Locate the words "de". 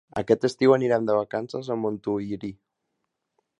1.09-1.17